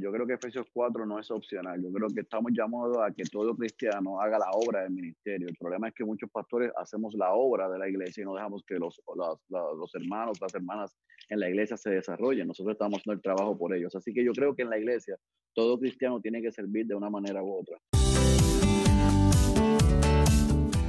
[0.00, 1.82] yo creo que Efesios 4 no es opcional.
[1.82, 5.48] Yo creo que estamos llamados a que todo cristiano haga la obra del ministerio.
[5.48, 8.64] El problema es que muchos pastores hacemos la obra de la iglesia y no dejamos
[8.66, 10.96] que los, los, los hermanos, las hermanas
[11.28, 12.48] en la iglesia se desarrollen.
[12.48, 13.94] Nosotros estamos haciendo el trabajo por ellos.
[13.94, 15.16] Así que yo creo que en la iglesia
[15.54, 17.78] todo cristiano tiene que servir de una manera u otra.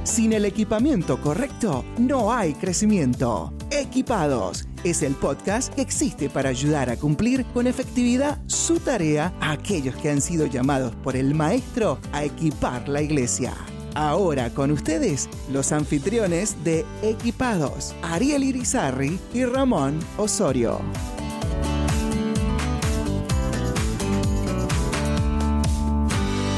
[0.04, 3.52] Sin el equipamiento correcto, no hay crecimiento.
[3.70, 9.52] Equipados es el podcast que existe para ayudar a cumplir con efectividad su tarea a
[9.52, 13.54] aquellos que han sido llamados por el Maestro a equipar la iglesia.
[13.94, 20.80] Ahora con ustedes, los anfitriones de Equipados, Ariel Irizarri y Ramón Osorio.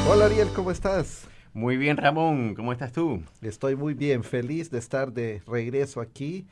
[0.09, 1.27] Hola Ariel, ¿cómo estás?
[1.55, 3.23] Muy bien, Ramón, ¿cómo estás tú?
[3.41, 6.47] Estoy muy bien, feliz de estar de regreso aquí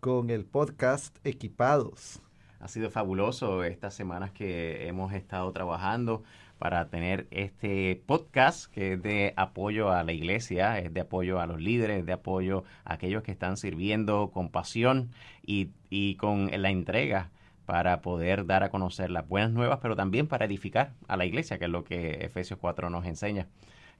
[0.00, 2.22] con el podcast Equipados.
[2.58, 6.22] Ha sido fabuloso estas semanas que hemos estado trabajando
[6.58, 11.46] para tener este podcast que es de apoyo a la iglesia, es de apoyo a
[11.46, 15.10] los líderes, de apoyo a aquellos que están sirviendo con pasión
[15.42, 17.30] y, y con la entrega
[17.66, 21.58] para poder dar a conocer las buenas nuevas, pero también para edificar a la iglesia,
[21.58, 23.46] que es lo que Efesios 4 nos enseña.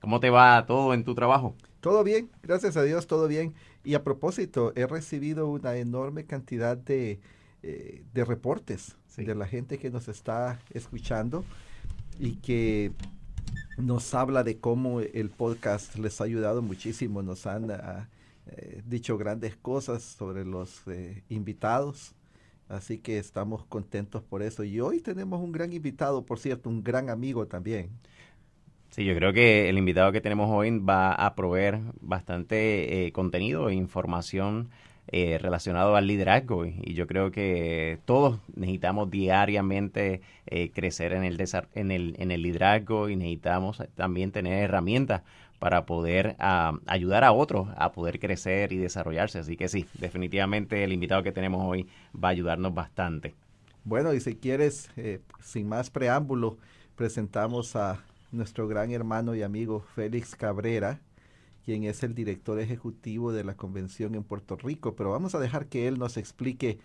[0.01, 1.55] ¿Cómo te va todo en tu trabajo?
[1.81, 3.55] Todo bien, gracias a Dios, todo bien.
[3.85, 7.21] Y a propósito, he recibido una enorme cantidad de,
[7.63, 11.45] eh, de reportes de la gente que nos está escuchando
[12.19, 12.93] y que
[13.77, 17.23] nos habla de cómo el podcast les ha ayudado muchísimo.
[17.23, 22.15] Nos han eh, dicho grandes cosas sobre los eh, invitados.
[22.69, 24.63] Así que estamos contentos por eso.
[24.63, 27.91] Y hoy tenemos un gran invitado, por cierto, un gran amigo también.
[28.91, 33.69] Sí, yo creo que el invitado que tenemos hoy va a proveer bastante eh, contenido
[33.69, 34.71] e información
[35.09, 41.39] eh, relacionado al liderazgo y yo creo que todos necesitamos diariamente eh, crecer en el,
[41.75, 45.23] en, el, en el liderazgo y necesitamos también tener herramientas
[45.59, 49.39] para poder ah, ayudar a otros a poder crecer y desarrollarse.
[49.39, 53.35] Así que sí, definitivamente el invitado que tenemos hoy va a ayudarnos bastante.
[53.85, 54.91] Bueno, y si quieres,
[55.41, 56.59] sin más preámbulo,
[56.97, 61.01] presentamos a nuestro gran hermano y amigo Félix Cabrera,
[61.65, 65.67] quien es el director ejecutivo de la convención en Puerto Rico, pero vamos a dejar
[65.67, 66.79] que él nos explique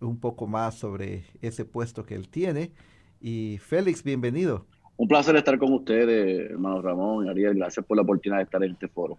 [0.00, 2.70] un poco más sobre ese puesto que él tiene.
[3.20, 4.66] Y Félix, bienvenido.
[4.96, 7.54] Un placer estar con ustedes, hermano Ramón y Ariel.
[7.54, 9.18] Gracias por la oportunidad de estar en este foro.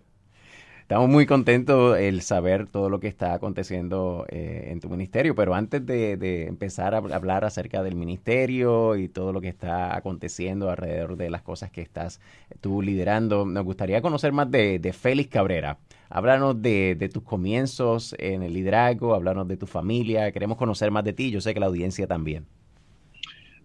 [0.89, 5.53] Estamos muy contentos el saber todo lo que está aconteciendo eh, en tu ministerio, pero
[5.53, 11.15] antes de, empezar a hablar acerca del ministerio y todo lo que está aconteciendo alrededor
[11.15, 12.19] de las cosas que estás
[12.59, 15.77] tú liderando, nos gustaría conocer más de, Félix Cabrera.
[16.09, 21.03] Háblanos de, de, tus comienzos en el liderazgo, háblanos de tu familia, queremos conocer más
[21.03, 22.47] de ti, yo sé que la audiencia también.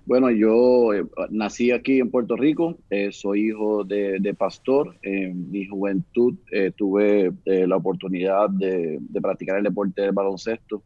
[0.06, 4.98] Bueno, yo eh, nací aquí en Puerto Rico, eh, soy hijo de, pastor.
[5.00, 10.82] En mi juventud eh, tuve la oportunidad de, practicar el deporte del baloncesto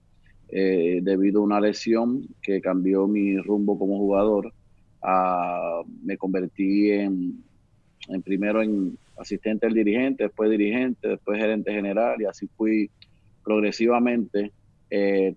[0.50, 4.52] debido a una lesión que cambió mi rumbo como jugador.
[5.02, 7.42] Ah, me convertí en,
[8.08, 12.88] en, primero en asistente del dirigente, después dirigente, después gerente general y así fui
[13.44, 14.52] progresivamente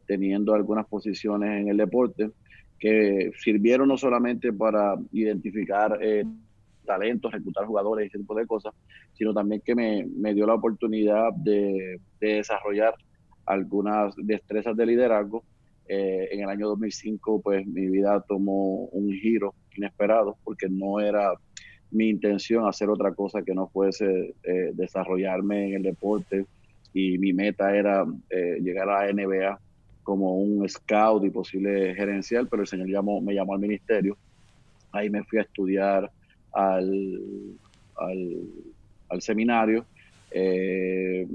[0.06, 2.30] teniendo algunas posiciones en el deporte
[2.82, 6.26] que sirvieron no solamente para identificar eh,
[6.84, 8.74] talentos, reclutar jugadores y ese tipo de cosas,
[9.14, 12.96] sino también que me, me dio la oportunidad de, desarrollar
[13.46, 15.44] algunas destrezas de liderazgo.
[15.88, 21.34] Eh, en el año 2005, pues mi vida tomó un giro inesperado porque no era
[21.92, 26.46] mi intención hacer otra cosa que no fuese eh, desarrollarme en el deporte
[26.94, 28.06] y mi meta era
[28.60, 29.60] llegar a la NBA
[30.04, 34.18] como un scout y posible gerencial, pero el Señor llamó, me llamó al ministerio.
[34.92, 36.12] Ahí me fui a estudiar
[36.54, 37.20] al,
[37.96, 39.86] al, seminario.
[40.32, 41.28] Eh,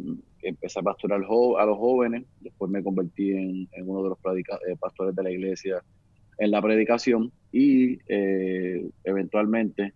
[0.43, 5.15] empecé a pastorar a los jóvenes, después me convertí en, uno de los eh, pastores
[5.15, 5.83] de la iglesia
[6.39, 9.95] en la predicación y eh, eventualmente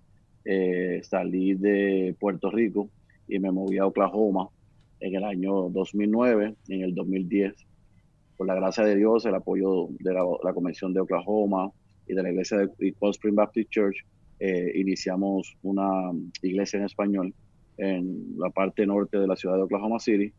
[1.02, 2.88] salí de Puerto Rico
[3.28, 4.48] y me moví a Oklahoma
[4.98, 7.54] en el año 2009, en el 2010
[8.40, 11.70] por la gracia de Dios, el apoyo de la, Convención de Oklahoma
[12.06, 13.98] y de la iglesia de Cold Spring Baptist Church,
[14.38, 16.10] eh, iniciamos una
[16.40, 17.34] iglesia en español
[17.76, 20.32] en la parte norte de la ciudad de Oklahoma City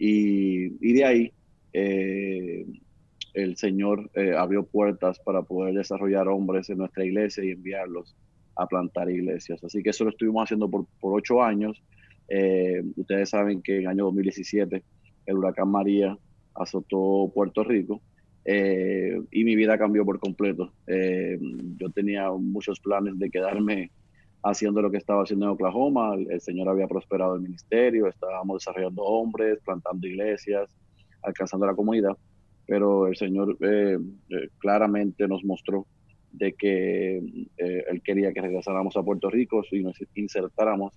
[0.00, 1.32] y, de ahí
[1.72, 2.66] eh,
[3.34, 8.16] el Señor eh, abrió puertas para poder desarrollar hombres en nuestra iglesia y enviarlos
[8.56, 9.62] a plantar iglesias.
[9.62, 11.80] Así que eso lo estuvimos haciendo por ocho años.
[12.96, 14.82] ustedes saben que en el año 2017
[15.26, 16.18] el huracán María
[16.54, 18.00] azotó Puerto Rico
[18.46, 20.72] y mi vida cambió por completo.
[20.86, 23.90] yo tenía muchos planes de quedarme
[24.44, 26.14] haciendo lo que estaba haciendo en Oklahoma.
[26.14, 30.70] El, Señor había prosperado el ministerio, estábamos desarrollando hombres, plantando iglesias,
[31.22, 32.16] alcanzando la comunidad,
[32.66, 33.98] pero el Señor eh,
[34.28, 35.86] eh, claramente nos mostró
[36.30, 37.16] de que
[37.56, 40.92] eh, Él quería que regresáramos a Puerto Rico y nos insertáramos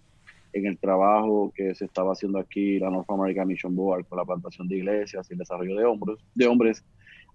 [0.57, 4.25] en el trabajo que se estaba haciendo aquí la North American Mission Board con la
[4.25, 6.83] plantación de iglesias y el desarrollo de hombres, de hombres.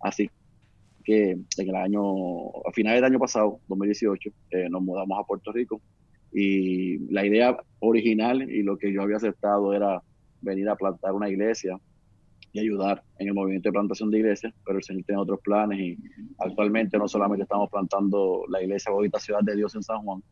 [0.00, 0.30] Así
[1.04, 4.30] que en el año, a finales del año pasado, 2018,
[4.70, 5.80] nos mudamos a Puerto Rico
[6.32, 10.02] y la idea original y lo que yo había aceptado era
[10.40, 11.78] venir a plantar una iglesia
[12.52, 15.78] y ayudar en el movimiento de plantación de iglesias, pero el Señor tiene otros planes
[15.78, 15.98] y
[16.38, 20.22] actualmente no solamente estamos plantando la iglesia Bogotá Ciudad de Dios en San Juan,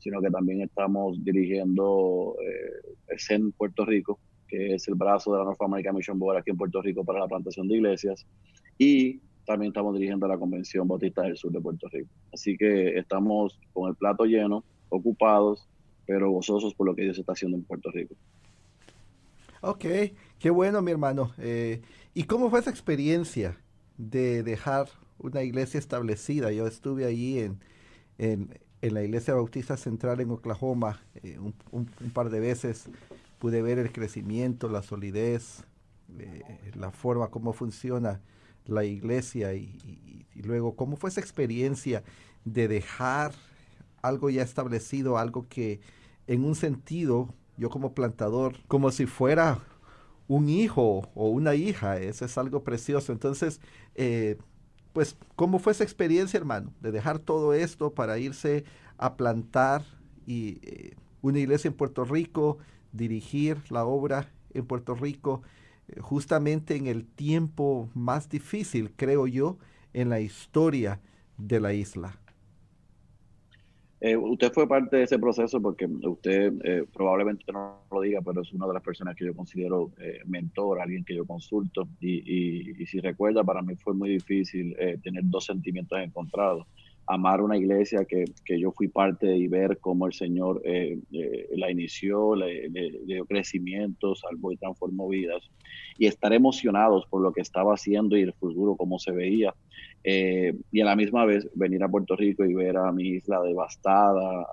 [0.00, 4.18] sino que también estamos dirigiendo eh, el CEN Puerto Rico,
[4.48, 7.20] que es el brazo de la North American Mission Board aquí en Puerto Rico para
[7.20, 8.26] la plantación de iglesias,
[8.78, 12.08] y también estamos dirigiendo la Convención Bautista del Sur de Puerto Rico.
[12.32, 15.68] Así que estamos con el plato lleno ocupados,
[16.06, 18.14] pero gozosos por lo que Dios está haciendo en Puerto Rico.
[19.60, 19.84] Ok,
[20.38, 21.32] qué bueno mi hermano.
[21.38, 21.82] Eh,
[22.14, 23.58] ¿Y cómo fue esa experiencia
[23.98, 24.88] de dejar
[25.18, 26.50] una iglesia establecida?
[26.52, 27.60] Yo estuve allí en,
[28.18, 32.88] en, la iglesia bautista central en Oklahoma eh, un, par de veces.
[33.38, 35.64] Pude ver el crecimiento, la solidez,
[36.18, 38.20] eh, la forma como funciona
[38.66, 42.02] la iglesia y, y, luego cómo fue esa experiencia
[42.44, 43.32] de dejar
[44.00, 45.80] algo ya establecido, algo que
[46.26, 49.58] en un sentido, yo como plantador, como si fuera
[50.28, 53.12] un hijo o una hija, eso es algo precioso.
[53.12, 53.60] Entonces,
[53.96, 54.38] eh,
[54.92, 56.72] pues, ¿cómo fue esa experiencia, hermano?
[56.80, 58.64] De dejar todo esto para irse
[58.98, 59.84] a plantar
[60.26, 62.58] y, eh, una iglesia en Puerto Rico,
[62.92, 65.42] dirigir la obra en Puerto Rico,
[65.88, 69.58] eh, justamente en el tiempo más difícil, creo yo,
[69.92, 71.00] en la historia
[71.36, 72.18] de la isla.
[74.02, 78.40] Eh, usted fue parte de ese proceso porque usted eh, probablemente no lo diga, pero
[78.40, 81.86] es una de las personas que yo considero eh, mentor, alguien que yo consulto.
[82.00, 86.66] Y, y, si recuerda, para mí fue muy difícil tener dos sentimientos encontrados.
[87.06, 90.62] Amar una iglesia que, que, yo fui parte y ver cómo el Señor
[91.50, 92.68] la inició, le,
[93.04, 95.50] dio crecimiento, salvó y transformó vidas.
[95.98, 99.54] Y estar emocionados por lo que estaba haciendo y el futuro, cómo se veía
[100.02, 103.40] eh, y a la misma vez venir a Puerto Rico y ver a mi isla
[103.42, 104.46] devastada,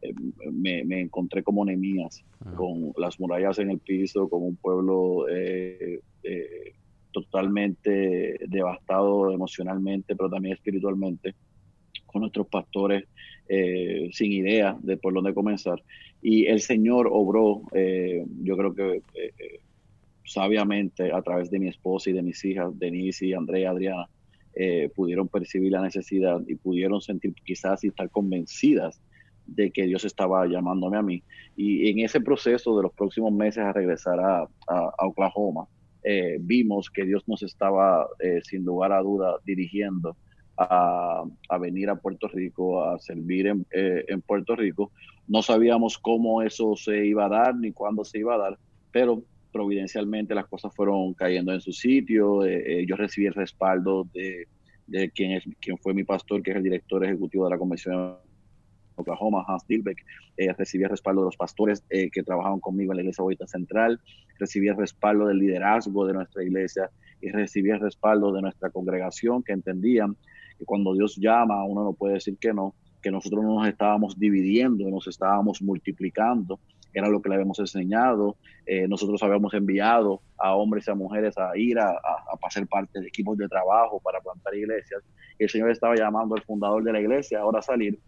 [0.00, 0.14] eh,
[0.50, 2.24] me, encontré como Nemías,
[2.56, 6.00] con las murallas en el piso, como un pueblo eh,
[7.12, 11.34] totalmente devastado emocionalmente, pero también espiritualmente,
[12.06, 13.04] con nuestros pastores
[14.12, 15.82] sin idea de por dónde comenzar.
[16.22, 17.62] Y el Señor obró,
[18.42, 19.02] yo creo que
[20.30, 24.08] sabiamente, a través de mi esposa y de mis hijas, Denise y Andrea, Adriana,
[24.54, 29.00] eh, pudieron percibir la necesidad y pudieron sentir quizás y estar convencidas
[29.46, 31.22] de que Dios estaba llamándome a mí.
[31.56, 34.48] Y en ese proceso de los próximos meses a regresar a,
[34.98, 35.66] Oklahoma,
[36.02, 40.16] eh, vimos que Dios nos estaba, eh, sin lugar a duda, dirigiendo
[40.56, 41.24] a,
[41.58, 44.90] venir a Puerto Rico, a servir en, en, Puerto Rico.
[45.26, 48.58] No sabíamos cómo eso se iba a dar ni cuándo se iba a dar,
[48.92, 52.44] pero providencialmente las cosas fueron cayendo en su sitio.
[52.44, 54.46] Eh, eh, yo recibí el respaldo de,
[54.86, 58.29] de, quien, es, quien fue mi pastor, que es el director ejecutivo de la de
[59.00, 59.98] Oklahoma, Hans Dilbeck.
[60.36, 60.52] Eh,
[60.88, 64.00] respaldo de los pastores que trabajaban conmigo en la Iglesia Bogotá Central.
[64.38, 66.90] Recibí respaldo del liderazgo de nuestra iglesia
[67.20, 70.16] y recibí respaldo de nuestra congregación que entendían
[70.58, 74.18] que cuando Dios llama uno no puede decir que no, que nosotros no nos estábamos
[74.18, 76.58] dividiendo, nos estábamos multiplicando
[76.92, 78.36] era lo que le habíamos enseñado.
[78.66, 83.00] Eh, nosotros habíamos enviado a hombres y a mujeres a ir a, a, pasar parte
[83.00, 85.02] de equipos de trabajo para plantar iglesias.
[85.38, 87.98] El Señor estaba llamando al fundador de la iglesia ahora a salir.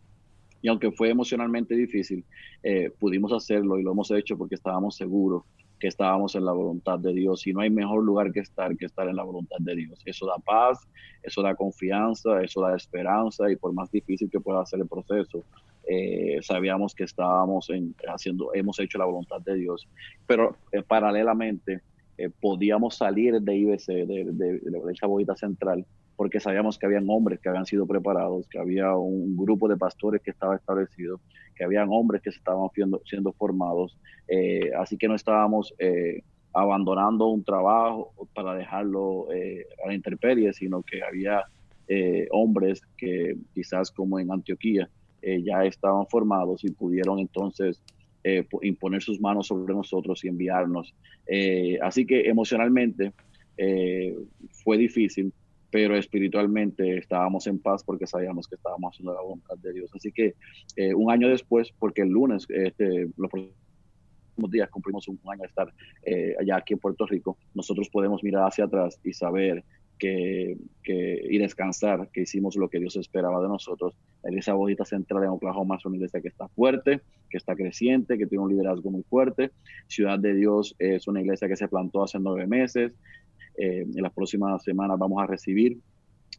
[0.62, 2.24] Y aunque fue emocionalmente difícil,
[2.62, 5.42] eh, pudimos hacerlo y lo hemos hecho porque estábamos seguros
[5.80, 8.86] que estábamos en la voluntad de Dios y no hay mejor lugar que estar que
[8.86, 10.00] estar en la voluntad de Dios.
[10.04, 10.78] Eso da paz,
[11.24, 15.42] eso da confianza, eso da esperanza y por más difícil que pueda ser el proceso,
[15.88, 19.88] eh, sabíamos que estábamos en, haciendo, hemos hecho la voluntad de Dios,
[20.24, 21.80] pero eh, paralelamente
[22.40, 25.84] podíamos salir de IBC, de, de, de bolita central,
[26.16, 30.22] porque sabíamos que habían hombres que habían sido preparados, que había un grupo de pastores
[30.22, 31.20] que estaba establecido,
[31.56, 32.68] que habían hombres que se estaban
[33.04, 33.98] siendo, formados,
[34.78, 35.74] así que no estábamos
[36.52, 41.44] abandonando un trabajo para dejarlo a la intemperie, sino que había
[42.30, 44.88] hombres que quizás como en Antioquía,
[45.22, 47.80] eh, ya estaban formados y pudieron entonces
[48.24, 50.94] eh, imponer sus manos sobre nosotros y enviarnos.
[51.28, 53.12] Eh, así que emocionalmente
[54.64, 55.32] fue difícil,
[55.72, 59.90] pero espiritualmente estábamos en paz porque sabíamos que estábamos haciendo la voluntad de Dios.
[59.94, 60.34] Así que
[60.76, 65.48] eh, un año después, porque el lunes, este, los próximos días cumplimos un año de
[65.48, 69.64] estar eh, allá aquí en Puerto Rico, nosotros podemos mirar hacia atrás y saber
[69.98, 73.96] que, que, y descansar que hicimos lo que Dios esperaba de nosotros.
[74.24, 77.00] En esa bojita central en Oklahoma es una iglesia que está fuerte,
[77.30, 79.52] que está creciente, que tiene un liderazgo muy fuerte.
[79.88, 82.92] Ciudad de Dios es una iglesia que se plantó hace nueve meses,
[83.56, 85.78] eh, en las próximas semanas vamos a recibir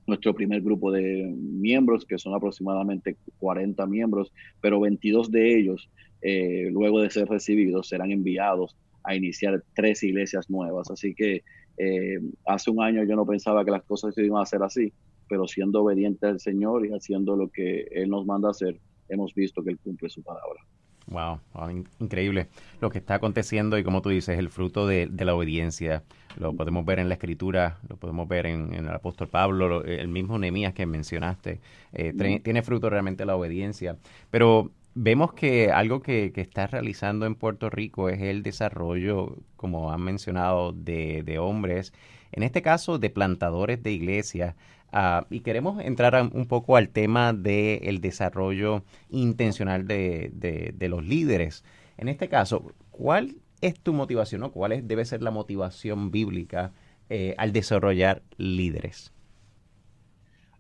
[0.06, 5.90] nuestro primer grupo de miembros, que son aproximadamente 40 miembros, pero 22 de ellos,
[6.22, 10.90] eh, luego de ser recibidos, serán enviados a iniciar tres iglesias nuevas.
[10.92, 11.44] Así que
[11.78, 14.92] eh, hace un año yo no pensaba que las cosas se iban a hacer así,
[15.30, 18.80] pero siendo obediente al Señor y haciendo lo que Él nos manda hacer,
[19.10, 20.60] hemos visto que Él cumple su palabra.
[21.14, 21.40] Wow,
[22.00, 22.48] increíble
[22.82, 26.02] lo que está aconteciendo y como tú dices, el fruto de, la obediencia.
[26.38, 30.40] Lo podemos ver en la escritura, lo podemos ver en, el apóstol Pablo, el mismo
[30.40, 31.62] Nehemías que mencionaste.
[31.94, 33.98] Eh, tiene fruto realmente la obediencia.
[34.32, 39.92] Pero vemos que algo que, que está realizando en Puerto Rico es el desarrollo, como
[39.92, 41.94] han mencionado, de, de hombres,
[42.32, 44.56] en este caso de plantadores de iglesias.
[44.96, 51.66] Ah, y queremos entrar un poco al tema del desarrollo intencional de, de, los líderes.
[51.98, 56.74] En este caso, ¿cuál es tu motivación o cuál es, debe ser la motivación bíblica
[57.10, 59.12] eh, al desarrollar líderes?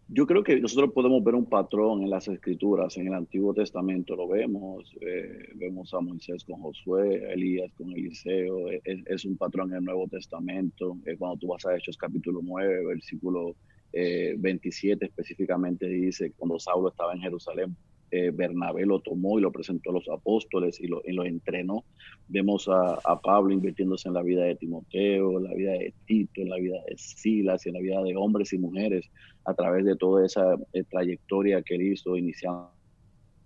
[0.07, 4.15] Yo creo que nosotros podemos ver un patrón en las escrituras, en el Antiguo Testamento
[4.15, 9.37] lo vemos, eh, vemos a Moisés con Josué, a Elías con Eliseo, es, es, un
[9.37, 13.55] patrón en el Nuevo Testamento, eh, cuando tú vas a Hechos capítulo 9, versículo
[13.93, 17.75] 27 eh, específicamente dice, cuando Saulo estaba en Jerusalén,
[18.15, 21.83] eh, Bernabé lo tomó y lo presentó a los apóstoles y lo, entrenó.
[22.27, 26.49] Vemos a, Pablo invirtiendo en la vida de Timoteo, en la vida de Tito, en
[26.49, 29.09] la vida de Silas, en la vida de hombres y mujeres,
[29.45, 32.69] a través de toda esa eh, trayectoria que él hizo iniciando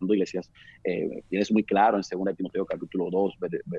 [0.02, 0.52] iglesias,
[0.84, 3.36] eh, y es muy claro en 2 Timoteo capítulo 2,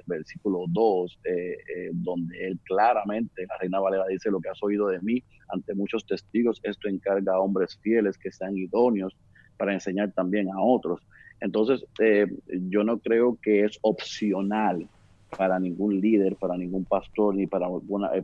[0.06, 4.88] versículo 2, eh, eh, donde él claramente, la Reina Valera dice, lo que has oído
[4.88, 9.16] de mí ante muchos testigos, esto encarga a hombres fieles que sean idóneos
[9.56, 11.00] para enseñar también a otros.
[11.40, 11.84] Entonces,
[12.48, 14.88] yo no creo que es opcional
[15.36, 17.66] para ningún líder, para ningún pastor, ni para,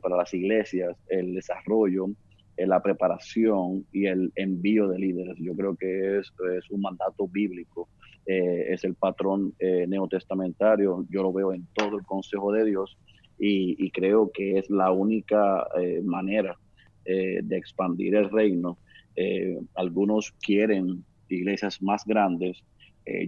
[0.00, 2.08] para las iglesias, el desarrollo
[2.56, 5.37] la preparación y el envío de líderes.
[5.38, 7.88] Yo creo que es, es un mandato bíblico,
[8.26, 12.96] eh, es el patrón eh, neotestamentario, yo lo veo en todo el consejo de Dios
[13.38, 16.56] y, creo que es la única eh, manera
[17.04, 18.78] de expandir el reino.
[19.75, 22.64] algunos quieren iglesias más grandes,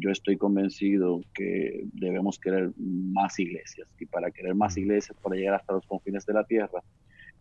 [0.00, 5.56] yo estoy convencido que debemos querer más iglesias y para querer más iglesias, para llegar
[5.56, 6.83] hasta los confines de la tierra,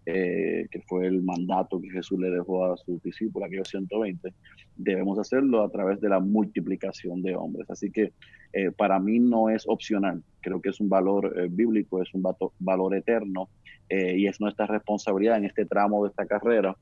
[0.08, 4.34] eh, que fue el mandato que Jesús le dejó a sus discípulos, aquellos 120,
[4.76, 7.68] debemos hacerlo a través de la multiplicación de hombres.
[7.72, 8.14] Así que
[8.54, 12.24] eh, para mí no es opcional, creo que es un valor eh, bíblico, es un
[12.60, 13.50] valor eterno
[13.88, 16.76] y es nuestra responsabilidad en este tramo de esta carrera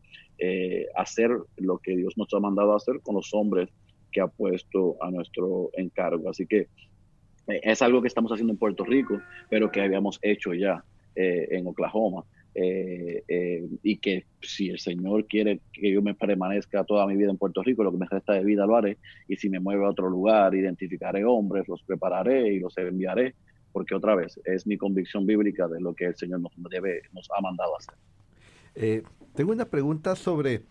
[0.96, 3.70] hacer lo que Dios nos ha mandado a hacer con los hombres
[4.10, 6.30] que ha puesto a nuestro encargo.
[6.30, 6.70] Así que
[7.48, 10.82] es algo que estamos haciendo en Puerto Rico, pero que habíamos hecho ya
[11.14, 12.24] en Oklahoma.
[12.56, 17.32] Eh, eh, y que si el Señor quiere que yo me permanezca toda mi vida
[17.32, 19.86] en Puerto Rico, lo que me resta de vida lo haré, y si me mueve
[19.86, 23.34] a otro lugar, identificaré hombres, los prepararé y los enviaré,
[23.72, 27.28] porque otra vez es mi convicción bíblica de lo que el Señor nos, debe, nos
[27.36, 27.96] ha mandado hacer.
[28.76, 30.62] Eh, tengo una pregunta sobre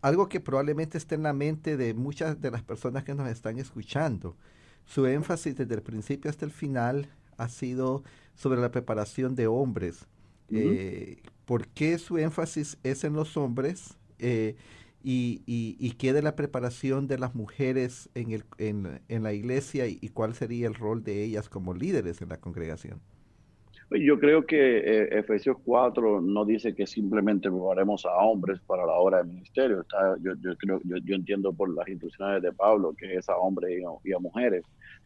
[0.00, 3.58] algo que probablemente esté en la mente de muchas de las personas que nos están
[3.58, 4.36] escuchando.
[4.84, 10.06] Su énfasis desde el principio hasta el final ha sido sobre la preparación de hombres
[10.50, 13.96] eh, ¿Por qué su énfasis es en los hombres?
[14.18, 14.56] Eh,
[15.02, 20.08] y, y, qué de la preparación de las mujeres en, el, en, la iglesia y,
[20.08, 23.00] cuál sería el rol de ellas como líderes en la congregación?
[23.90, 28.92] Yo creo que eh, Efesios 4 no dice que simplemente preparemos a hombres para la
[28.94, 29.86] hora del ministerio.
[30.20, 33.80] yo, yo, creo, yo, yo, entiendo por las instrucciones de Pablo que es a hombres
[34.04, 34.64] y a, mujeres.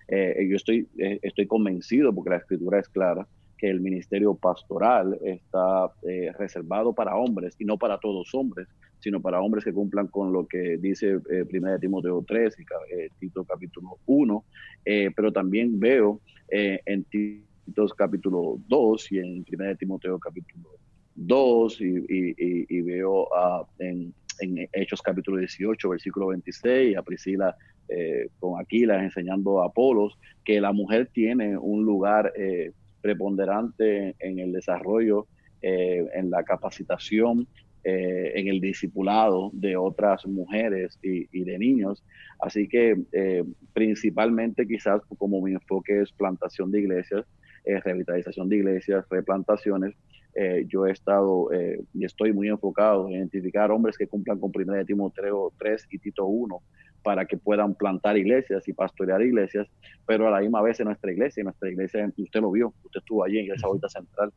[0.08, 3.28] yo estoy, estoy convencido, porque la escritura es clara,
[3.62, 8.66] que el ministerio pastoral está eh, reservado para hombres y no para todos hombres,
[8.99, 13.09] sino para hombres que cumplan con lo que dice eh, 1 Timoteo 3 y eh,
[13.21, 14.45] Tito capítulo 1,
[14.85, 20.71] eh, pero también veo en Tito capítulo 2 y en 1 Timoteo capítulo
[21.14, 23.28] 2 y, veo
[23.78, 27.57] en, en, Hechos capítulo 18, versículo 26, a Priscila
[28.40, 32.33] con Aquila enseñando a Apolos, que la mujer tiene un lugar
[33.02, 35.26] preponderante en el desarrollo,
[35.61, 37.47] eh, en la capacitación
[37.85, 42.02] eh, en el discipulado de otras mujeres y, de niños.
[42.40, 47.26] Así que eh, principalmente quizás como mi enfoque es plantación de iglesias,
[47.64, 49.94] revitalización de iglesias, replantaciones,
[50.66, 51.50] yo he estado
[51.94, 56.25] y estoy muy enfocado en identificar hombres que cumplan con 1 Timoteo 3 y Tito
[56.26, 56.61] 1
[57.02, 59.68] para que puedan plantar iglesias y pastorear iglesias,
[60.06, 63.00] pero a la misma vez en nuestra iglesia, en nuestra iglesia, usted lo vio, usted
[63.00, 64.32] estuvo allí en Iglesia Ahorita Central,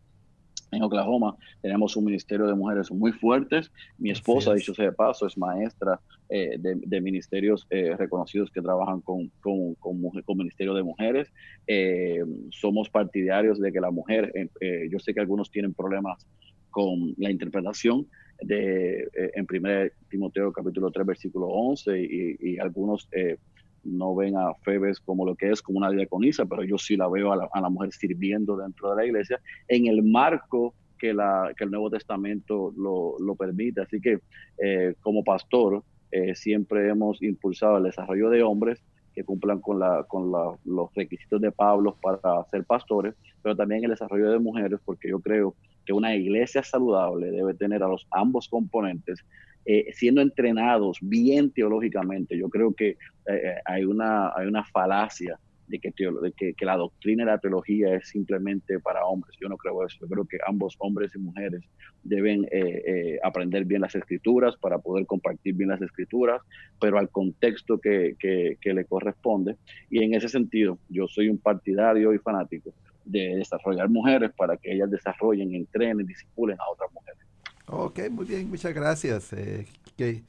[0.71, 3.71] en Oklahoma tenemos un ministerio de mujeres muy fuertes.
[3.97, 9.01] Mi esposa, dicho sea de paso, es maestra eh, de, ministerios eh, reconocidos que trabajan
[9.01, 11.31] con, con, con, ministerio de mujeres.
[11.67, 14.31] Eh, somos partidarios de que la mujer,
[14.89, 16.25] yo sé que algunos tienen problemas
[16.71, 18.07] con la interpretación
[18.41, 23.07] de en 1 Timoteo capítulo 3 versículo 11 y, y algunos
[23.85, 27.07] no ven a Febes como lo que es, como una diaconisa, pero yo sí la
[27.07, 31.63] veo a la, mujer sirviendo dentro de la iglesia en el marco que, la, que
[31.63, 33.81] el Nuevo Testamento lo, lo permite.
[33.81, 34.19] Así que
[34.57, 38.81] eh, como pastor eh, siempre hemos impulsado el desarrollo de hombres
[39.13, 40.31] que cumplan con, la, con
[40.65, 45.19] los requisitos de Pablo para ser pastores, pero también el desarrollo de mujeres, porque yo
[45.19, 49.23] creo que una iglesia saludable debe tener a los ambos componentes
[49.67, 52.37] eh, siendo entrenados bien teológicamente.
[52.37, 55.91] Yo creo que eh, eh, hay, una, hay una falacia de, que,
[56.53, 59.35] que, la doctrina de la teología es simplemente para hombres.
[59.41, 59.97] Yo no creo eso.
[60.01, 61.63] Yo creo que ambos hombres y mujeres
[62.03, 62.47] deben
[63.23, 66.43] aprender bien las escrituras para poder compartir bien las escrituras,
[66.79, 69.55] pero al contexto que, que le corresponde.
[69.89, 72.71] Y en ese sentido, yo soy un partidario y fanático
[73.05, 77.21] de desarrollar mujeres para que ellas desarrollen, entrenen, disipulen a otras mujeres.
[77.67, 79.31] Ok, muy bien, muchas gracias.
[79.33, 80.23] Eh, que,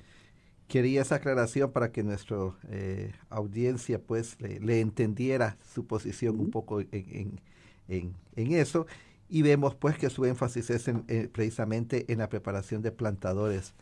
[0.69, 2.37] quería esa aclaración para que nuestra
[2.71, 7.41] eh, audiencia pues le, entendiera su posición un poco en,
[7.89, 8.87] en, en, eso.
[9.29, 13.75] Y vemos pues que su énfasis es eh, precisamente en la preparación de plantadores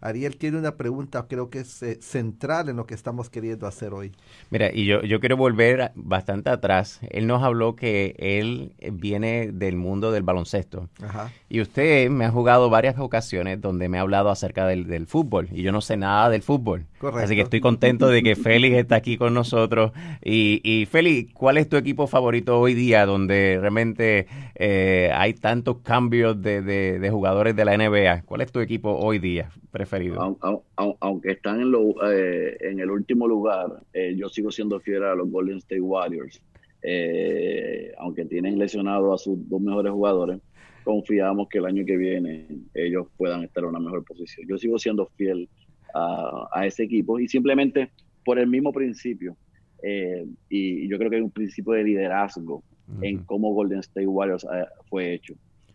[0.00, 3.92] Ariel tiene una pregunta, creo que es eh, central en lo que estamos queriendo hacer
[3.92, 4.12] hoy.
[4.50, 7.00] Mira, y yo, yo quiero volver bastante atrás.
[7.10, 10.88] Él nos habló que él viene del mundo del baloncesto.
[11.02, 11.30] Ajá.
[11.48, 15.48] Y usted me ha jugado varias ocasiones donde me ha hablado acerca del, del fútbol.
[15.52, 16.86] Y yo no sé nada del fútbol.
[16.98, 17.24] Correcto.
[17.24, 19.92] Así que estoy contento de que Félix está aquí con nosotros.
[20.24, 25.78] Y, y Félix, ¿cuál es tu equipo favorito hoy día donde realmente eh, hay tantos
[25.82, 28.22] cambios de, de, de jugadores de la NBA?
[28.22, 30.38] ¿Cuál es tu equipo hoy día preferido?
[30.76, 35.14] aunque están en, lo, eh, en el último lugar, eh, yo sigo siendo fiel a
[35.14, 36.42] los Golden State Warriors.
[36.82, 40.40] Eh, aunque tienen lesionado a sus dos mejores jugadores,
[40.82, 44.46] confiamos que el año que viene ellos puedan estar en una mejor posición.
[44.48, 45.48] Yo sigo siendo fiel
[45.94, 47.90] a, ese equipo y simplemente
[48.24, 49.36] por el mismo principio,
[50.48, 52.62] y yo creo que hay un principio de liderazgo
[53.02, 54.46] en cómo Golden State Warriors
[54.88, 55.34] fue hecho.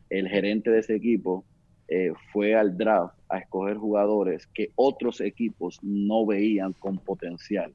[0.09, 1.45] El gerente de ese equipo
[1.87, 7.73] eh, fue al draft a escoger jugadores que otros equipos no veían con potencial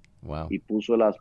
[0.48, 1.16] y puso, las,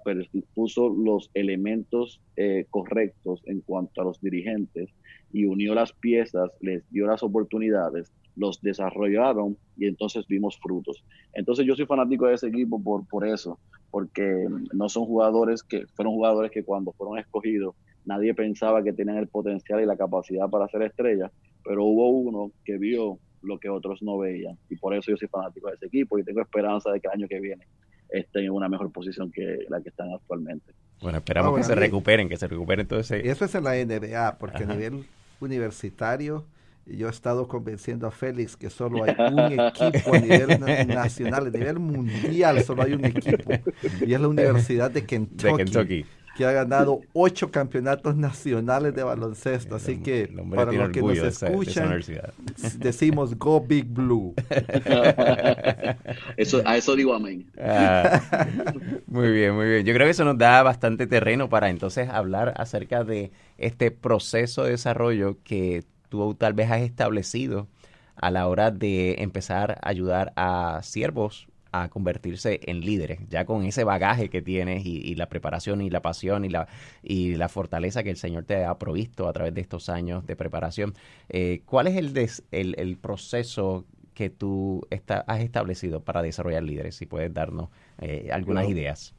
[0.53, 4.89] puso los elementos eh, correctos en cuanto a los dirigentes
[5.31, 11.03] y unió las piezas, les dio las oportunidades, los desarrollaron y entonces vimos frutos.
[11.33, 13.59] Entonces yo soy fanático de ese equipo por, por eso,
[13.91, 17.75] porque no son jugadores que fueron jugadores que cuando fueron escogidos
[18.05, 21.31] nadie pensaba que tenían el potencial y la capacidad para ser estrellas
[21.63, 25.27] pero hubo uno que vio lo que otros no veían y por eso yo soy
[25.27, 27.65] fanático de ese equipo y tengo esperanza de que el año que viene
[28.09, 30.73] estén en una mejor posición que la que están actualmente.
[31.01, 33.29] Bueno, esperamos que se recuperen, que se recuperen todo ese...
[33.29, 35.05] Eso es en la NBA, porque a nivel
[35.39, 36.45] universitario
[36.85, 41.49] yo he estado convenciendo a Félix que solo hay un equipo a nivel nacional, a
[41.51, 43.51] nivel mundial solo hay un equipo
[44.05, 45.51] y es la Universidad de Kentucky.
[45.51, 46.05] De Kentucky
[46.39, 49.75] que ha ganado ocho campeonatos nacionales de baloncesto.
[49.75, 52.01] Así que para los que nos escuchan,
[52.77, 54.33] decimos Go Big Blue.
[56.37, 57.45] eso, a eso digo amén.
[57.61, 58.21] Ah,
[59.07, 59.85] muy bien, muy bien.
[59.85, 64.63] Yo creo que eso nos da bastante terreno para entonces hablar acerca de este proceso
[64.63, 67.67] de desarrollo que tú tal vez has establecido
[68.15, 73.63] a la hora de empezar a ayudar a siervos a convertirse en líderes, ya con
[73.63, 76.67] ese bagaje que tienes y, la preparación y la pasión y la,
[77.03, 80.35] y la fortaleza que el Señor te ha provisto a través de estos años de
[80.35, 80.93] preparación.
[81.29, 84.87] Eh, ¿Cuál es el, el, proceso que tú
[85.27, 86.95] has establecido para desarrollar líderes?
[86.95, 87.69] Si puedes darnos
[88.01, 89.15] eh, algunas ideas.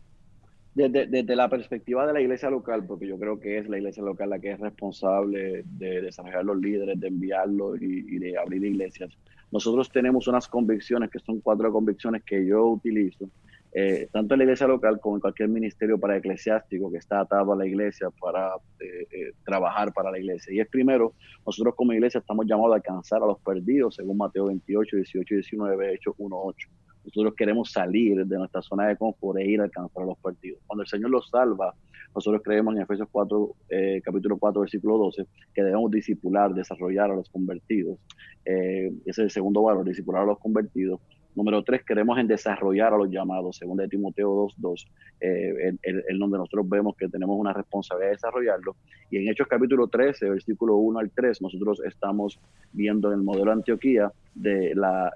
[0.74, 4.30] Desde, la perspectiva de la iglesia local, porque yo creo que es la iglesia local
[4.30, 9.10] la que es responsable de desarrollar los líderes, de enviarlos y de abrir iglesias
[9.50, 13.28] nosotros tenemos unas convicciones que son cuatro convicciones que yo utilizo
[13.72, 17.52] eh, tanto en la iglesia local como en cualquier ministerio para eclesiástico que está atado
[17.52, 20.52] a la iglesia para eh, eh, trabajar para la iglesia.
[20.52, 21.14] Y es primero,
[21.46, 25.36] nosotros como iglesia estamos llamados a alcanzar a los perdidos, según Mateo 28, 18 y
[25.36, 26.68] 19, Hechos 1, 8.
[27.04, 30.60] Nosotros queremos salir de nuestra zona de confort e ir a alcanzar a los perdidos.
[30.66, 31.72] Cuando el Señor los salva,
[32.14, 33.54] nosotros creemos en Efesios 4,
[34.02, 37.98] capítulo 4, versículo 12, que debemos disipular, desarrollar a los convertidos.
[38.44, 41.00] ese es el segundo valor, disipular a los convertidos
[41.36, 44.86] Número tres, queremos en desarrollar a los llamados, según de Timoteo 2.2,
[45.20, 48.76] eh, el, donde nosotros vemos que tenemos una responsabilidad de desarrollarlo.
[49.10, 52.40] Y en Hechos capítulo 13, versículo 1 al 3, nosotros estamos
[52.72, 55.12] viendo en el modelo de Antioquía de la,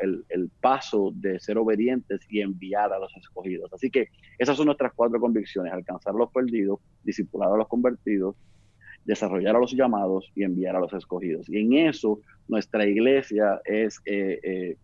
[0.00, 3.70] el, el, paso de ser obedientes y enviar a los escogidos.
[3.72, 8.36] Así que esas son nuestras cuatro convicciones, alcanzar a los perdidos, discipular a los convertidos,
[9.04, 11.46] desarrollar a los llamados y enviar a los escogidos.
[11.48, 14.00] Y en eso nuestra iglesia es...
[14.06, 14.76] Eh, eh,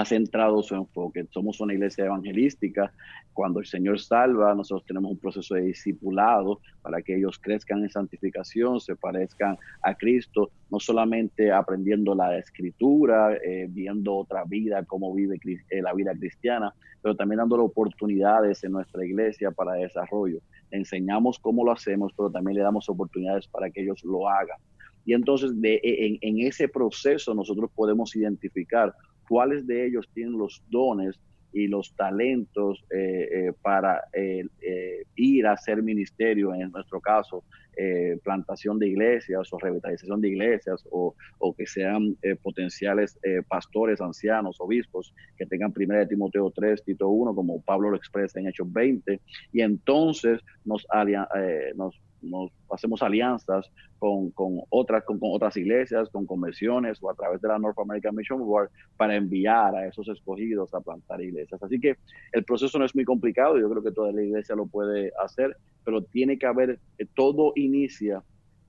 [0.00, 1.26] ha centrado su enfoque.
[1.30, 2.92] Somos una iglesia evangelística.
[3.34, 7.90] Cuando el Señor salva, nosotros tenemos un proceso de discipulado para que ellos crezcan en
[7.90, 15.12] santificación, se parezcan a Cristo, no solamente aprendiendo la escritura, eh, viendo otra vida, cómo
[15.14, 20.40] vive eh, la vida cristiana, pero también dándole oportunidades en nuestra iglesia para desarrollo.
[20.70, 24.58] enseñamos cómo lo hacemos, pero también le damos oportunidades para que ellos lo hagan.
[25.04, 28.94] Y entonces de, en, en ese proceso nosotros podemos identificar
[29.30, 31.20] cuáles de ellos tienen los dones
[31.52, 34.44] y los talentos eh, eh, para eh,
[35.14, 37.44] ir a hacer ministerio, en nuestro caso,
[38.24, 41.14] plantación de iglesias o revitalización de iglesias o,
[41.56, 47.62] que sean potenciales pastores, ancianos, obispos, que tengan primera de Timoteo 3, Tito 1, como
[47.62, 49.18] Pablo lo expresa en Hechos 20,
[49.52, 50.86] y entonces nos,
[51.74, 54.32] nos nos hacemos alianzas con,
[54.70, 58.70] otras, con, otras iglesias, con convenciones o a través de la North American Mission Board
[58.96, 61.62] para enviar a esos escogidos a plantar iglesias.
[61.62, 61.96] Así que
[62.32, 65.56] el proceso no es muy complicado, yo creo que toda la iglesia lo puede hacer,
[65.84, 68.22] pero tiene que haber, eh, todo inicia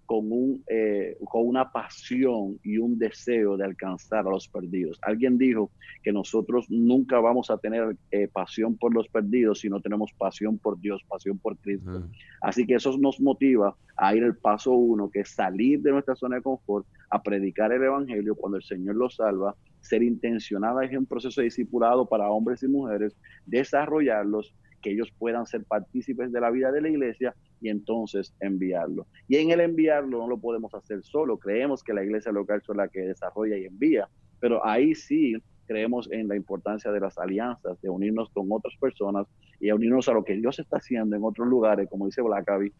[0.05, 4.99] con, un, eh, con una pasión y un deseo de alcanzar a los perdidos.
[5.01, 5.71] Alguien dijo
[6.03, 10.57] que nosotros nunca vamos a tener eh, pasión por los perdidos si no tenemos pasión
[10.57, 12.03] por Dios, pasión por Cristo.
[12.41, 16.15] Así que eso nos motiva a ir el paso uno, que es salir de nuestra
[16.15, 20.97] zona de confort, a predicar el Evangelio cuando el Señor los salva, ser intencionada en
[20.97, 26.41] un proceso de discipulado para hombres y mujeres, desarrollarlos que ellos puedan ser partícipes de
[26.41, 29.07] la vida de la iglesia y entonces enviarlo.
[29.27, 32.75] Y en el enviarlo no lo podemos hacer solo, creemos que la iglesia local es
[32.75, 35.35] la que desarrolla y envía, pero ahí sí
[35.67, 39.27] creemos en la importancia de las alianzas, de unirnos con otras personas
[39.59, 42.73] y unirnos a lo que Dios está haciendo en otros lugares, como dice Blackaby,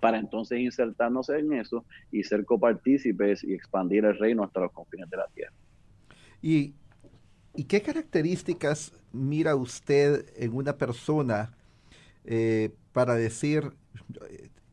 [0.00, 5.10] para entonces insertarnos en eso y ser copartícipes y expandir el reino hasta los confines
[5.10, 5.52] de la tierra.
[6.40, 6.74] Y
[7.58, 11.56] ¿Y qué características mira usted en una persona
[12.24, 13.72] eh, para decir,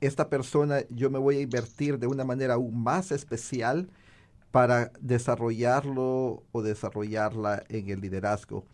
[0.01, 3.89] esta persona yo me voy a invertir de una manera aún más especial
[4.51, 8.67] para desarrollarlo o desarrollarla en el liderazgo?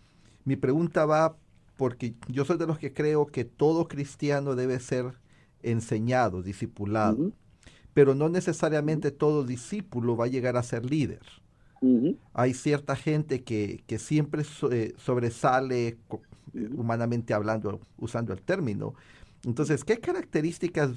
[0.44, 1.38] Mi pregunta va
[1.78, 5.14] porque yo soy de los que creo que todo cristiano debe ser
[5.64, 7.32] enseñado, discipulado,
[7.94, 11.22] pero no necesariamente todo discípulo va a llegar a ser líder.
[12.34, 15.98] Hay cierta gente que, siempre eh, sobresale
[16.76, 18.94] humanamente hablando, usando el término.
[19.44, 20.92] Entonces, ¿qué características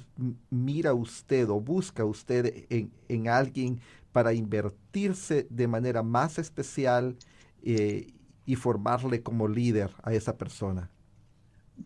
[0.51, 3.81] mira usted o busca usted en, alguien
[4.13, 7.17] para invertirse de manera más especial
[7.63, 8.09] eh,
[8.45, 10.91] y formarle como líder a esa persona?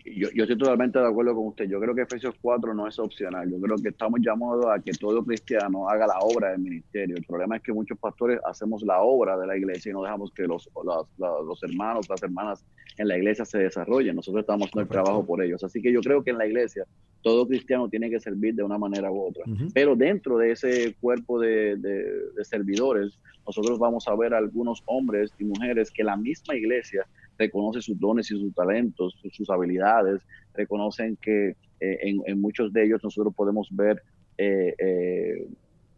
[0.05, 1.67] Yo, yo, estoy totalmente de acuerdo con usted.
[1.67, 3.51] Yo creo que Efesios 4 no es opcional.
[3.51, 7.17] Yo creo que estamos llamados a que todo cristiano haga la obra del ministerio.
[7.17, 10.31] El problema es que muchos pastores hacemos la obra de la iglesia y no dejamos
[10.33, 12.65] que los, los, los hermanos, las hermanas
[12.99, 14.17] en la iglesia se desarrollen.
[14.17, 15.63] Nosotros estamos haciendo el trabajo por ellos.
[15.65, 16.85] Así que yo creo que en la iglesia
[17.23, 19.45] todo cristiano tiene que servir de una manera u otra.
[19.73, 25.45] Pero dentro de ese cuerpo de, de servidores, nosotros vamos a ver algunos hombres y
[25.45, 27.07] mujeres que la misma iglesia
[27.39, 30.23] reconoce sus dones y sus talentos, sus, habilidades,
[30.55, 34.03] reconocen que eh, en, muchos de ellos nosotros podemos ver
[34.37, 35.47] eh, eh,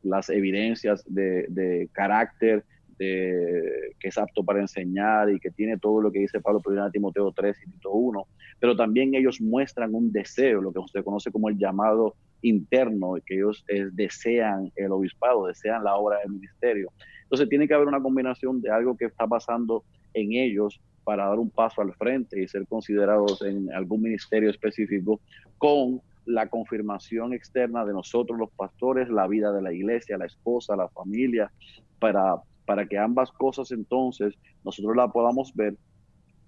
[0.03, 2.65] las evidencias de, carácter,
[2.99, 6.91] de, que es apto para enseñar y que tiene todo lo que dice Pablo 1
[6.91, 8.27] Timoteo 3 y Tito 1,
[8.59, 13.37] pero también ellos muestran un deseo, lo que se conoce como el llamado interno, que
[13.37, 16.93] ellos desean el obispado, desean la obra del ministerio.
[17.23, 21.39] Entonces tiene que haber una combinación de algo que está pasando en ellos para dar
[21.39, 25.21] un paso al frente y ser considerados en algún ministerio específico
[25.59, 30.77] con la confirmación externa de nosotros los pastores, la vida de la iglesia, la esposa,
[30.77, 31.51] la familia,
[31.99, 32.37] para,
[32.67, 34.35] para que ambas cosas entonces
[34.65, 35.77] nosotros la podamos ver.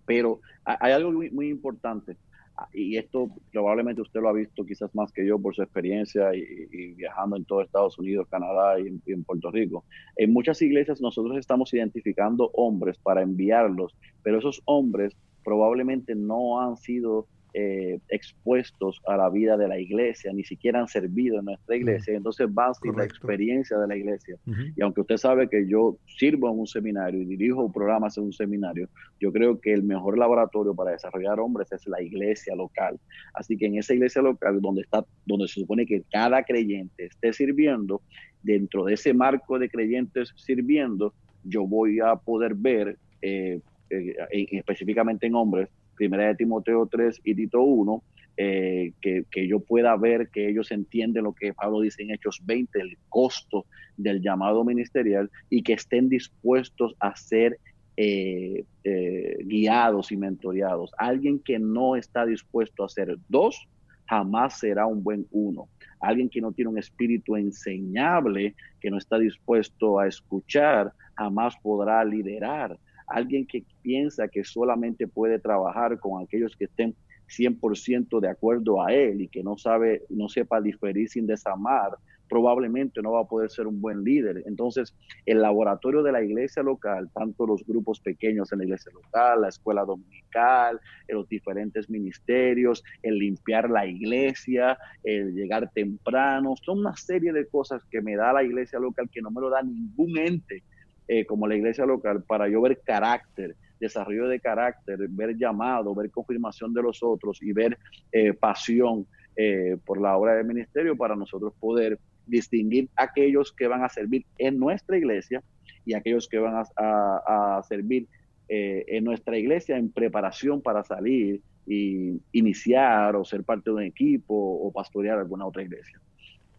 [0.06, 2.31] Pero hay algo muy, importante, ah,
[2.72, 6.92] y esto probablemente usted lo ha visto quizás más que yo por su experiencia y,
[6.94, 9.84] viajando en todo Estados Unidos, Canadá y en, Puerto Rico.
[10.16, 16.76] En muchas iglesias nosotros estamos identificando hombres para enviarlos, pero esos hombres probablemente no han
[16.76, 21.76] sido eh, expuestos a la vida de la iglesia, ni siquiera han servido en nuestra
[21.76, 24.36] iglesia, entonces van sin la experiencia de la iglesia.
[24.74, 28.32] Y aunque usted sabe que yo sirvo en un seminario y dirijo programas en un
[28.32, 28.88] seminario,
[29.20, 32.98] yo creo que el mejor laboratorio para desarrollar hombres es la iglesia local.
[33.34, 37.32] Así que en esa iglesia local donde está, donde se supone que cada creyente esté
[37.32, 38.00] sirviendo,
[38.42, 43.60] dentro de ese marco de creyentes sirviendo, yo voy a poder ver eh,
[43.90, 45.68] eh, específicamente en hombres
[46.02, 48.02] Primera de Timoteo 3 y Tito 1,
[48.36, 52.80] eh, que, yo pueda ver que ellos entienden lo que Pablo dice en Hechos 20,
[52.80, 57.56] el costo del llamado ministerial y que estén dispuestos a ser
[57.96, 60.90] eh, eh, guiados y mentoreados.
[60.98, 63.68] Alguien que no está dispuesto a ser dos,
[64.06, 65.68] jamás será un buen uno.
[66.00, 72.04] Alguien que no tiene un espíritu enseñable, que no está dispuesto a escuchar, jamás podrá
[72.04, 72.76] liderar
[73.12, 76.94] alguien que piensa que solamente puede trabajar con aquellos que estén
[77.28, 81.92] 100% de acuerdo a él y que no sabe, no sepa diferir sin desamar,
[82.28, 84.42] probablemente no va a poder ser un buen líder.
[84.46, 84.94] Entonces,
[85.26, 89.48] el laboratorio de la iglesia local, tanto los grupos pequeños en la iglesia local, la
[89.48, 97.34] escuela dominical, los diferentes ministerios, el limpiar la iglesia, el llegar temprano, son una serie
[97.34, 100.62] de cosas que me da la iglesia local que no me lo da ningún ente
[101.08, 106.10] eh, como la iglesia local para yo ver carácter, desarrollo de carácter, ver llamado, ver
[106.10, 107.76] confirmación de los otros y ver
[108.12, 113.82] eh, pasión eh, por la obra del ministerio para nosotros poder distinguir aquellos que van
[113.82, 115.42] a servir en nuestra iglesia
[115.84, 118.06] y aquellos que van a, servir
[118.48, 124.34] en nuestra iglesia en preparación para salir y iniciar o ser parte de un equipo
[124.34, 126.00] o pastorear alguna otra iglesia.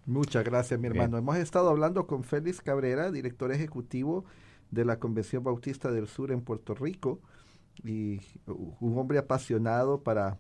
[0.05, 1.17] Muchas gracias, mi hermano.
[1.17, 4.25] Hemos estado hablando con Félix Cabrera, director ejecutivo
[4.69, 7.19] de la Convención Bautista del Sur en Puerto Rico
[7.85, 10.37] y un hombre apasionado para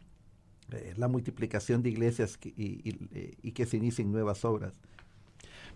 [0.71, 4.73] eh, la multiplicación de iglesias y, que se inicien nuevas obras.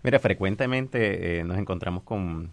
[0.03, 2.49] Mira, frecuentemente eh, nos encontramos con,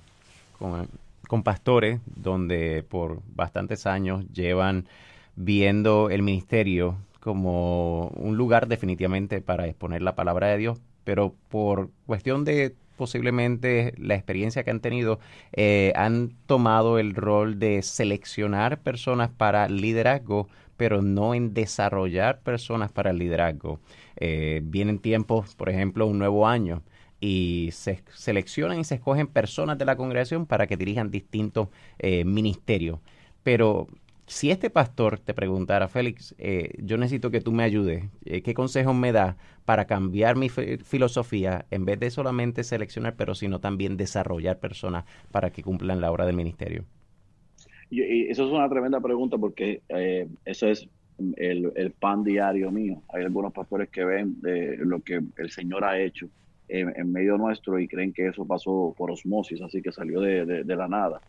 [0.58, 4.86] con, pastores donde por bastantes años llevan
[5.34, 11.90] viendo el ministerio como un lugar definitivamente para exponer la palabra de Dios, pero por
[12.06, 15.18] cuestión de posiblemente la experiencia que han tenido,
[15.52, 22.92] eh, han tomado el rol de seleccionar personas para liderazgo, pero no en desarrollar personas
[22.92, 23.80] para el liderazgo.
[24.16, 26.82] Eh, vienen tiempos, por ejemplo, un nuevo año
[27.20, 32.24] y se seleccionan y se escogen personas de la congregación para que dirijan distintos eh,
[32.24, 32.98] ministerios.
[33.42, 33.88] Pero
[34.26, 38.54] si este pastor te preguntara, Félix, eh, yo necesito que tú me ayudes, eh, ¿qué
[38.54, 43.96] consejos me da para cambiar mi filosofía en vez de solamente seleccionar, pero sino también
[43.98, 46.84] desarrollar personas para que cumplan la obra del ministerio?
[47.90, 50.88] Y, eso es una tremenda pregunta porque eh, eso es
[51.37, 53.02] el, pan diario mío.
[53.12, 54.38] Hay algunos pastores que ven
[54.78, 56.28] lo que el Señor ha hecho
[56.68, 60.88] en, medio nuestro y creen que eso pasó por osmosis, así que salió de, la
[60.88, 61.20] nada.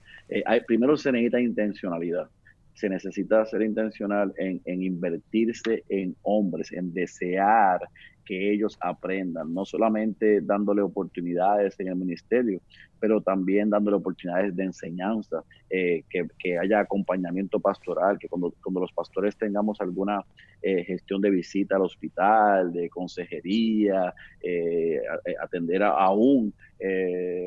[0.65, 2.29] primero se necesita intencionalidad
[2.75, 7.79] se necesita ser intencional en, en, invertirse en hombres, en desear
[8.25, 12.59] que ellos aprendan, no solamente dándole oportunidades en el ministerio,
[12.99, 18.91] pero también dándole oportunidades de enseñanza, eh, que, haya acompañamiento pastoral, que cuando, cuando los
[18.93, 20.23] pastores tengamos alguna
[20.61, 25.01] eh, gestión de visita al hospital, de consejería, eh,
[25.39, 26.53] atender a, aún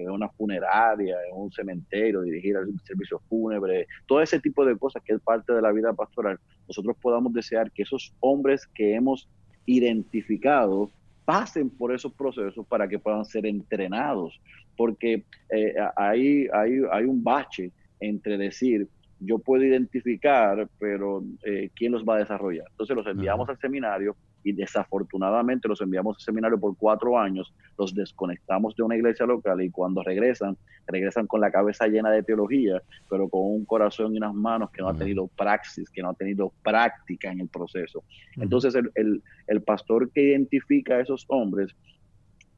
[0.09, 5.21] una funeraria, un cementerio, dirigir el servicio fúnebre, todo ese tipo de cosas que es
[5.21, 9.29] parte de la vida pastoral, nosotros podamos desear que esos hombres que hemos
[9.69, 10.91] identificado
[11.25, 14.41] pasen por esos procesos para que puedan ser entrenados,
[14.77, 18.89] porque eh, hay, hay, hay un bache entre decir,
[19.21, 22.67] yo puedo identificar, pero eh, ¿quién los va a desarrollar?
[22.71, 27.95] Entonces los enviamos al seminario y desafortunadamente los enviamos al seminario por cuatro años, los
[27.95, 32.83] desconectamos de una iglesia local y cuando regresan, regresan con la cabeza llena de teología,
[33.11, 36.15] pero con un corazón y unas manos que no ha tenido praxis, que no ha
[36.15, 38.05] tenido práctica en el proceso.
[38.37, 41.75] Entonces el, el pastor que identifica a esos hombres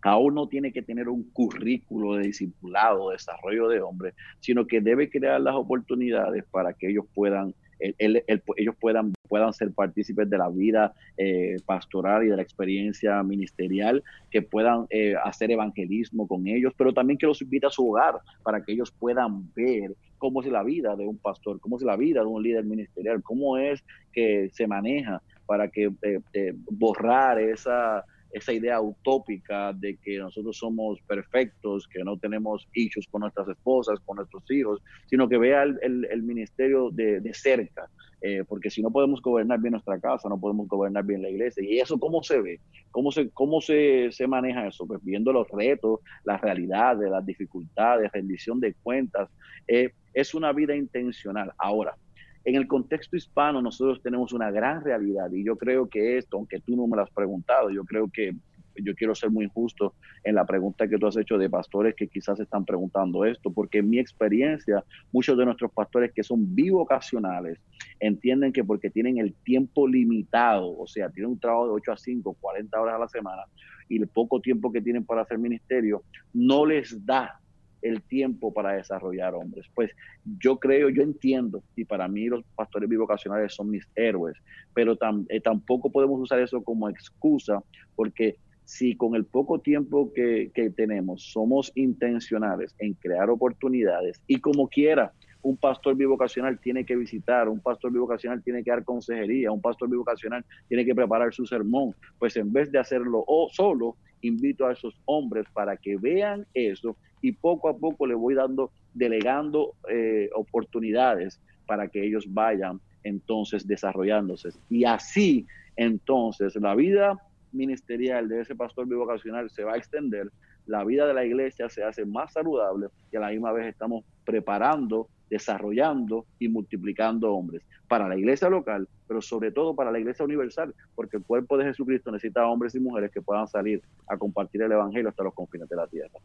[0.03, 5.11] aún no tiene que tener un currículo de discipulado, desarrollo de hombres, sino que debe
[5.11, 10.93] crear las oportunidades para que ellos puedan, ellos puedan, puedan ser partícipes de la vida
[11.17, 16.93] eh, pastoral y de la experiencia ministerial, que puedan eh, hacer evangelismo con ellos, pero
[16.93, 20.63] también que los invite a su hogar para que ellos puedan ver cómo es la
[20.63, 24.51] vida de un pastor, cómo es la vida de un líder ministerial, cómo es que
[24.53, 31.01] se maneja para que eh, eh, borrar esa, esa idea utópica de que nosotros somos
[31.03, 36.23] perfectos, que no tenemos hijos con nuestras esposas, con nuestros hijos, sino que vea el,
[36.23, 37.89] ministerio de, de cerca,
[38.23, 41.65] eh, porque si no podemos gobernar bien nuestra casa, no podemos gobernar bien la iglesia.
[41.65, 42.61] ¿Y eso cómo se ve?
[42.91, 44.87] ¿Cómo se, cómo se, se maneja eso?
[44.87, 49.29] Pues viendo los retos, las realidades, las dificultades, rendición de cuentas.
[49.67, 51.53] es una vida intencional.
[51.57, 51.95] Ahora,
[52.45, 56.61] en el contexto hispano nosotros tenemos una gran realidad y yo creo que esto, aunque
[56.61, 58.35] tú no me lo has preguntado, yo creo que
[58.83, 62.09] yo quiero ser muy injusto en la pregunta que tú has hecho de pastores que
[62.09, 67.59] quizás están preguntando esto, porque en mi experiencia, muchos de nuestros pastores que son bivocacionales
[67.99, 71.97] entienden que porque tienen el tiempo limitado, o sea, tienen un trabajo de 8 a
[71.97, 73.43] 5, 40 horas a la semana,
[73.89, 77.40] y el poco tiempo que tienen para hacer ministerio, no les da
[77.83, 79.67] el tiempo para desarrollar hombres.
[79.75, 79.91] Pues
[80.39, 84.37] yo creo, yo entiendo, y para mí los pastores bivocacionales son mis héroes,
[84.75, 84.97] pero
[85.29, 87.63] eh, tampoco podemos usar eso como excusa,
[87.97, 94.37] porque si con el poco tiempo que, que tenemos somos intencionales en crear oportunidades y
[94.37, 95.13] como quiera,
[95.43, 99.89] un pastor bivocacional tiene que visitar, un pastor bivocacional tiene que dar consejería, un pastor
[99.89, 101.95] bivocacional tiene que preparar su sermón.
[102.19, 107.33] Pues en vez de hacerlo solo, invito a esos hombres para que vean eso y
[107.33, 114.51] poco a poco le voy dando, delegando eh, oportunidades para que ellos vayan entonces desarrollándose.
[114.69, 117.19] Y así entonces la vida
[117.53, 120.31] ministerial de ese pastor bivocacional se va a extender,
[120.67, 124.05] la vida de la iglesia se hace más saludable y a la misma vez estamos
[124.25, 130.25] preparando, desarrollando y multiplicando hombres para la iglesia local, pero sobre todo para la iglesia
[130.25, 134.63] universal, porque el cuerpo de Jesucristo necesita hombres y mujeres que puedan salir a compartir
[134.63, 136.21] el evangelio hasta los confines de la tierra.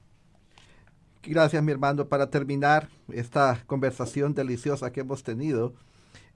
[1.28, 2.08] Gracias, mi hermano.
[2.08, 5.74] Para terminar esta conversación deliciosa que hemos tenido,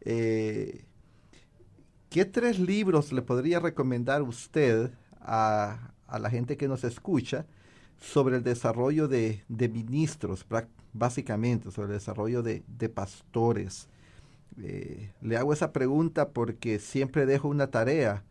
[0.01, 0.85] eh,
[2.09, 7.45] ¿qué tres libros le podría recomendar usted a, la gente que nos escucha
[7.99, 10.45] sobre el desarrollo de, ministros,
[10.93, 13.89] básicamente, sobre el desarrollo de, pastores?
[14.59, 18.23] Eh, le hago esa pregunta porque siempre dejo una tarea.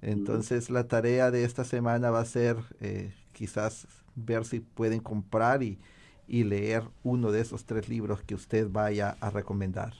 [0.00, 5.62] Entonces la tarea de esta semana va a ser eh, quizás ver si pueden comprar
[5.62, 5.78] y,
[6.28, 9.94] y leer uno de esos tres libros que usted vaya a recomendar?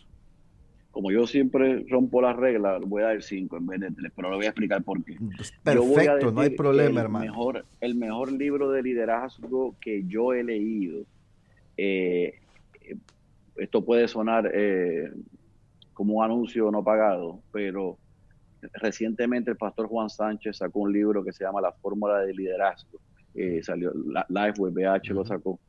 [0.91, 4.31] Como yo siempre rompo las reglas, voy a dar cinco en vez de tres, pero
[4.31, 5.17] le voy a explicar por qué.
[5.37, 7.25] Pues, perfecto, no hay problema, hermano.
[7.25, 11.05] Mejor, el mejor libro de liderazgo que yo he leído,
[11.77, 12.35] eh,
[13.57, 15.13] esto puede sonar eh,
[15.95, 17.99] como un anuncio no pagado, pero
[18.75, 22.99] recientemente el pastor Juan Sánchez sacó un libro que se llama La Fórmula de Liderazgo.
[23.35, 23.93] Eh, salió,
[24.29, 25.61] Life with BH lo sacó.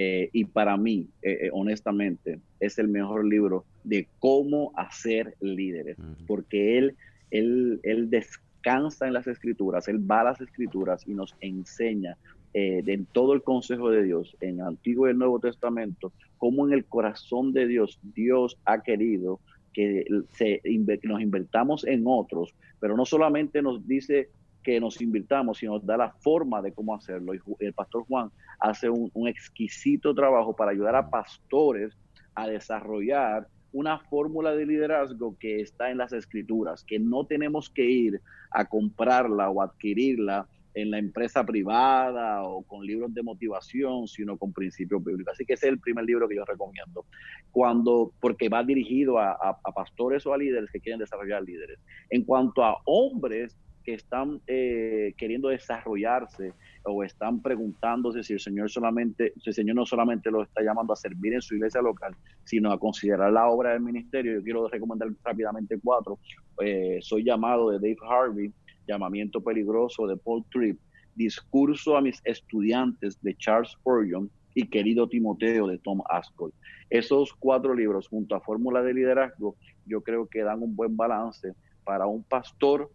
[0.00, 5.96] Eh, y para mí, eh, eh, honestamente, es el mejor libro de cómo hacer líderes,
[6.28, 6.94] porque él,
[7.32, 12.16] él, él, descansa en las escrituras, él va a las escrituras y nos enseña
[12.54, 16.84] en todo el consejo de Dios, en Antiguo y el Nuevo Testamento, cómo en el
[16.84, 19.40] corazón de Dios, Dios ha querido
[19.72, 20.62] que se,
[21.02, 24.28] nos invertamos en otros, pero no solamente nos dice
[24.68, 27.32] que nos invirtamos, sino da la forma de cómo hacerlo.
[27.32, 31.96] Y el pastor Juan hace un, exquisito trabajo para ayudar a pastores
[32.34, 37.86] a desarrollar una fórmula de liderazgo que está en las escrituras, que no tenemos que
[37.88, 44.36] ir a comprarla o adquirirla en la empresa privada o con libros de motivación, sino
[44.36, 45.32] con principios bíblicos.
[45.32, 47.06] Así que ese es el primer libro que yo recomiendo.
[47.50, 51.78] Cuando, porque va dirigido a, a pastores o a líderes que quieren desarrollar líderes.
[52.10, 53.56] En cuanto a hombres
[53.88, 59.76] que están eh, queriendo desarrollarse o están preguntándose si el Señor solamente, si el Señor
[59.76, 63.48] no solamente lo está llamando a servir en su iglesia local, sino a considerar la
[63.48, 64.34] obra del ministerio.
[64.34, 66.18] Yo quiero recomendar rápidamente cuatro.
[66.62, 68.52] Eh, soy llamado de Dave Harvey,
[68.86, 70.78] Llamamiento Peligroso de Paul Tripp,
[71.14, 76.52] Discurso a mis estudiantes de Charles Spurgeon y Querido Timoteo de Tom Ascol.
[76.90, 81.54] Esos cuatro libros junto a Fórmula de Liderazgo yo creo que dan un buen balance
[81.84, 82.90] para un pastor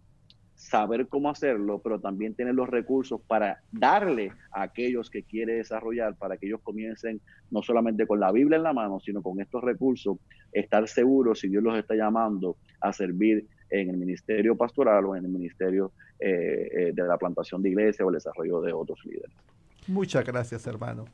[0.56, 6.16] saber cómo hacerlo, pero también tener los recursos para darle a aquellos que quiere desarrollar,
[6.16, 9.64] para que ellos comiencen no solamente con la Biblia en la mano, sino con estos
[9.64, 10.18] recursos,
[10.52, 15.26] estar seguros si Dios los está llamando a servir en el ministerio pastoral o en
[15.26, 19.36] el ministerio eh, eh, de la plantación de iglesia o el desarrollo de otros líderes.
[19.88, 21.06] Muchas gracias, hermano.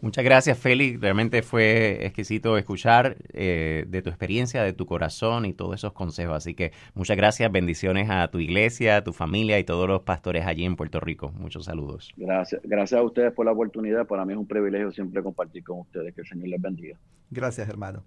[0.00, 1.00] Muchas gracias, Félix.
[1.00, 6.36] Realmente fue exquisito escuchar eh, de tu experiencia, de tu corazón y todos esos consejos.
[6.36, 10.46] Así que muchas gracias, bendiciones a tu iglesia, a tu familia y todos los pastores
[10.46, 11.32] allí en Puerto Rico.
[11.32, 12.12] Muchos saludos.
[12.16, 14.06] Gracias, gracias a ustedes por la oportunidad.
[14.06, 16.14] Para mí es un privilegio siempre compartir con ustedes.
[16.14, 16.98] Que el Señor les bendiga.
[17.30, 18.04] Gracias, hermano.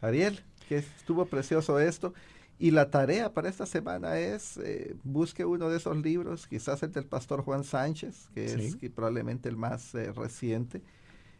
[0.00, 2.12] Ariel, que estuvo precioso esto.
[2.58, 6.92] Y la tarea para esta semana es eh, busque uno de esos libros, quizás el
[6.92, 10.82] del pastor Juan Sánchez, que es probablemente el más eh, reciente.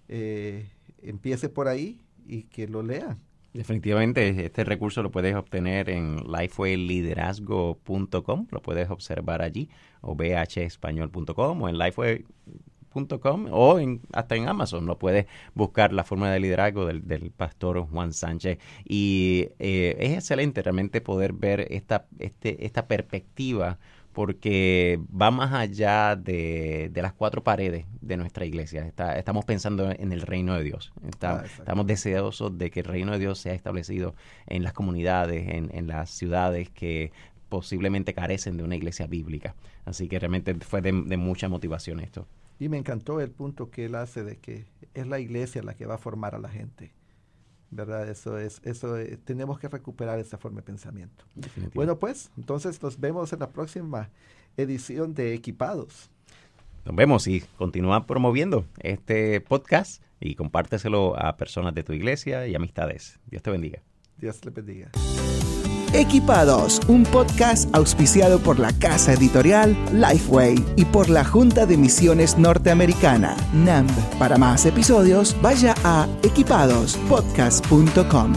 [0.08, 0.68] Eh,
[1.00, 3.16] empiece por ahí y que lo lea.
[3.52, 9.68] Definitivamente, este recurso lo puedes obtener en lifewayliderazgo.com, lo puedes observar allí,
[10.00, 12.24] o bhespañol.com, o en Lifeway
[13.50, 13.78] o
[14.12, 19.48] hasta en Amazon lo puedes buscar la forma de liderazgo del, pastor Juan Sánchez y
[19.58, 23.78] eh, es excelente realmente poder ver esta, este, esta perspectiva
[24.12, 28.92] porque va más allá de, las cuatro paredes de nuestra iglesia.
[29.16, 30.92] estamos pensando en el reino de Dios.
[31.22, 34.14] Ah, estamos deseosos de que el reino de Dios sea establecido
[34.46, 37.10] en las comunidades, en, las ciudades que
[37.48, 39.54] posiblemente carecen de una iglesia bíblica.
[39.84, 42.26] Así que realmente fue de mucha motivación esto.
[42.62, 45.84] Y me encantó el punto que él hace de que es la iglesia la que
[45.84, 46.92] va a formar a la gente.
[47.72, 48.08] ¿Verdad?
[48.08, 51.24] Eso es, eso eh, tenemos que recuperar esa forma de pensamiento.
[51.74, 54.10] Bueno, pues, entonces nos vemos en la próxima
[54.56, 56.08] edición de Equipados.
[56.84, 62.54] Nos vemos y continúa promoviendo este podcast y compárteselo a personas de tu iglesia y
[62.54, 63.18] amistades.
[63.26, 63.82] Dios te bendiga.
[64.18, 64.92] Dios te bendiga.
[65.94, 72.38] Equipados, un podcast auspiciado por la casa editorial Lifeway y por la Junta de Misiones
[72.38, 73.90] Norteamericana, NAMB.
[74.18, 78.32] Para más episodios, vaya a equipadospodcast.com.